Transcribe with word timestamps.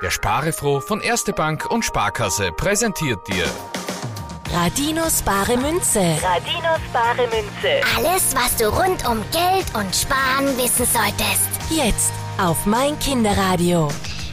Der 0.00 0.10
Sparefroh 0.10 0.80
von 0.80 1.00
Erste 1.00 1.32
Bank 1.32 1.68
und 1.70 1.84
Sparkasse 1.84 2.52
präsentiert 2.52 3.18
dir 3.26 3.44
Radinos 4.52 5.22
bare 5.22 5.56
Münze. 5.56 6.00
Radinos 6.22 6.80
bare 6.92 7.26
Münze. 7.26 7.80
Alles, 7.96 8.34
was 8.36 8.56
du 8.56 8.68
rund 8.68 9.06
um 9.08 9.22
Geld 9.32 9.66
und 9.74 9.94
Sparen 9.94 10.56
wissen 10.56 10.86
solltest. 10.86 11.48
Jetzt 11.68 12.12
auf 12.40 12.64
mein 12.64 12.96
Kinderradio. 13.00 13.88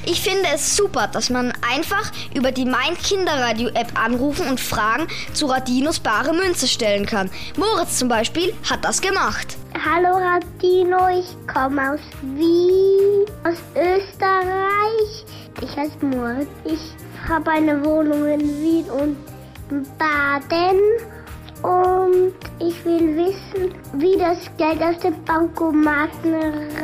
Ich 0.05 0.21
finde 0.21 0.47
es 0.53 0.77
super, 0.77 1.07
dass 1.07 1.31
man 1.31 1.51
einfach 1.67 2.11
über 2.35 2.51
die 2.51 2.65
Mein 2.65 2.95
Kinderradio 2.95 3.69
App 3.69 3.91
anrufen 3.99 4.47
und 4.47 4.59
Fragen 4.59 5.07
zu 5.33 5.47
Radinos 5.47 5.99
bare 5.99 6.31
Münze 6.31 6.67
stellen 6.67 7.07
kann. 7.07 7.31
Moritz 7.57 7.97
zum 7.97 8.07
Beispiel 8.07 8.53
hat 8.69 8.85
das 8.85 9.01
gemacht. 9.01 9.57
Hallo 9.73 10.15
Radino, 10.17 11.09
ich 11.09 11.35
komme 11.51 11.93
aus 11.93 11.99
Wien, 12.21 13.25
aus 13.43 13.57
Österreich. 13.75 14.54
Ich 15.65 15.75
heiße 15.75 16.05
Moritz. 16.05 16.47
Ich 16.63 16.93
habe 17.27 17.49
eine 17.49 17.83
Wohnung 17.83 18.27
in 18.27 18.41
Wien 18.61 18.85
und 18.91 19.17
Baden. 19.97 20.79
Und 21.63 22.33
ich 22.59 22.85
will 22.85 23.17
wissen, 23.17 23.73
wie 23.93 24.15
das 24.15 24.37
Geld 24.57 24.79
aus 24.83 24.99
dem 24.99 25.15
Bankomaten 25.23 26.35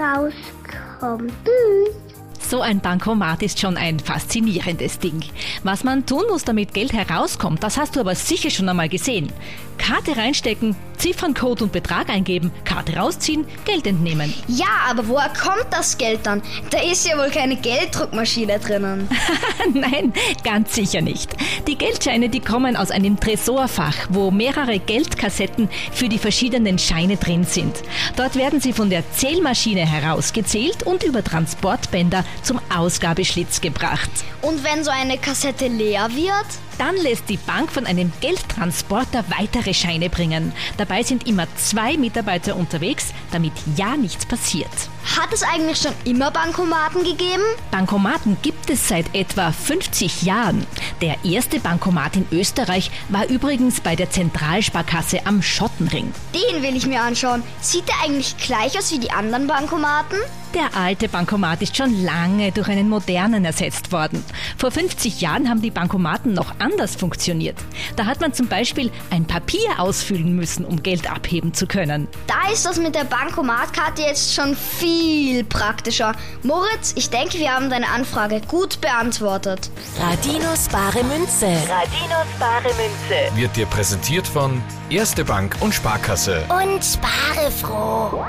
rauskommt. 0.02 1.31
Tschüss. 1.45 2.11
So 2.52 2.60
ein 2.60 2.82
Bankomat 2.82 3.44
ist 3.44 3.62
schon 3.62 3.78
ein 3.78 3.98
faszinierendes 4.02 5.00
Ding. 5.00 5.22
Was 5.64 5.86
man 5.86 6.05
tun 6.05 6.23
muss, 6.30 6.44
damit 6.44 6.73
Geld 6.73 6.92
herauskommt, 6.92 7.64
das 7.64 7.78
hast 7.78 7.96
du 7.96 8.02
aber 8.02 8.14
sicher 8.14 8.50
schon 8.50 8.68
einmal 8.68 8.90
gesehen. 8.90 9.32
Karte 9.78 10.16
reinstecken, 10.16 10.76
Zifferncode 10.98 11.64
und 11.64 11.72
Betrag 11.72 12.09
eingeben, 12.09 12.52
Karte 12.66 12.95
rausziehen, 12.95 13.45
Geld 13.66 13.88
entnehmen. 13.88 14.32
Ja, 14.48 14.68
aber 14.88 15.08
woher 15.08 15.30
kommt 15.30 15.66
das 15.72 15.98
Geld 15.98 16.20
dann? 16.23 16.44
Da 16.70 16.80
ist 16.80 17.08
ja 17.08 17.18
wohl 17.18 17.32
keine 17.32 17.56
Gelddruckmaschine 17.56 18.59
drinnen. 18.59 19.09
Nein, 19.73 20.14
ganz 20.44 20.76
sicher 20.76 21.02
nicht. 21.02 21.36
Die 21.68 21.76
Geldscheine, 21.76 22.30
die 22.30 22.42
kommen 22.42 22.75
aus 22.75 22.92
einem 22.92 23.20
Tresorfach, 23.20 23.95
wo 24.09 24.30
mehrere 24.30 24.78
Geldkassetten 24.78 25.68
für 25.92 26.09
die 26.09 26.20
verschiedenen 26.20 26.78
Scheine 26.78 27.18
drin 27.18 27.45
sind. 27.45 27.81
Dort 28.16 28.36
werden 28.36 28.62
sie 28.62 28.73
von 28.73 28.92
der 28.92 29.09
Zählmaschine 29.14 29.88
herausgezählt 29.88 30.84
und 30.84 31.02
über 31.03 31.23
Transportbänder 31.23 32.23
zum 32.44 32.59
Ausgabeschlitz 32.73 33.61
gebracht. 33.61 34.09
Und 34.42 34.64
wenn 34.64 34.84
so 34.84 34.92
eine 34.92 35.17
Kassette 35.17 35.67
leer 35.67 36.09
wird? 36.16 36.45
Dann 36.78 36.95
lässt 36.95 37.30
die 37.30 37.38
Bank 37.38 37.72
von 37.72 37.86
einem 37.86 38.11
Geldtransporter 38.22 39.23
weitere 39.38 39.73
Scheine 39.73 40.09
bringen. 40.09 40.52
Dabei 40.78 41.03
sind 41.03 41.28
immer 41.28 41.45
zwei 41.56 41.95
Mitarbeiter 41.95 42.56
unterwegs, 42.56 43.14
damit 43.31 43.53
ja 43.75 43.95
nichts 43.97 44.25
passiert. 44.25 44.72
Hat 45.16 45.31
es 45.31 45.44
eigentlich 45.44 45.78
schon 45.78 45.94
immer 46.06 46.31
Bankomaten 46.31 47.03
gegeben? 47.03 47.44
Bankomaten 47.69 48.38
gibt 48.42 48.69
es 48.69 48.88
seit 48.88 49.14
etwa 49.14 49.52
50 49.52 50.23
Jahren. 50.23 50.66
Der 51.02 51.17
erste 51.23 51.59
Bankomat 51.59 52.16
in 52.16 52.25
Österreich 52.31 52.89
war 53.09 53.28
übrigens 53.28 53.81
bei 53.81 53.95
der 53.95 54.09
Zentralsparkasse 54.09 55.25
am 55.25 55.42
Schottenring. 55.44 56.12
Den 56.34 56.64
will 56.64 56.75
ich 56.75 56.88
mir 56.88 57.02
anschauen. 57.02 57.44
Sieht 57.62 57.88
der 57.88 57.95
eigentlich 58.03 58.38
gleich 58.38 58.78
aus 58.78 58.92
wie 58.92 59.00
die 59.00 59.12
anderen 59.12 59.47
Bankomaten? 59.47 60.17
Der 60.53 60.75
alte 60.75 61.07
Bankomat 61.07 61.61
ist 61.61 61.77
schon 61.77 62.03
lange 62.03 62.52
durch 62.52 62.67
einen 62.67 62.89
modernen 62.89 63.45
ersetzt 63.45 63.94
worden. 63.94 64.21
Vor 64.57 64.69
50 64.69 65.21
Jahren 65.21 65.49
haben 65.49 65.61
die 65.61 65.71
Bankomaten 65.71 66.33
noch 66.33 66.55
anders 66.59 66.95
funktioniert. 66.95 67.55
Da 67.95 68.05
hat 68.05 68.19
man 68.19 68.33
zum 68.33 68.47
Beispiel 68.47 68.91
ein 69.11 69.25
Papier 69.25 69.59
ausfüllen 69.77 70.35
müssen, 70.35 70.66
um 70.66 70.83
Geld 70.83 71.09
abheben 71.09 71.53
zu 71.53 71.67
können. 71.67 72.09
Da 72.27 72.52
ist 72.52 72.66
das 72.66 72.77
mit 72.77 72.95
der 72.95 73.05
Bankomatkarte 73.05 74.02
jetzt 74.02 74.33
schon 74.33 74.53
viel 74.57 75.45
praktischer. 75.45 76.13
Moritz, 76.44 76.91
ich 76.97 77.09
denke, 77.09 77.38
wir 77.39 77.53
haben 77.53 77.69
deine 77.69 77.88
Anfrage 77.88 78.41
gut 78.41 78.81
beantwortet. 78.81 79.69
Radinos 80.02 80.67
bare 80.67 81.02
Münze. 81.05 81.45
Radinos 81.47 82.27
bare 82.39 82.73
Münze. 82.75 83.35
wird 83.38 83.55
dir 83.55 83.67
präsentiert 83.67 84.27
von 84.27 84.61
Erste 84.89 85.23
Bank 85.23 85.55
und 85.61 85.73
Sparkasse. 85.73 86.44
Und 86.50 86.84
spare 86.84 87.50
froh. 87.51 88.25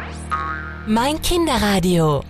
Mein 0.87 1.23
Kinderradio. 1.23 2.25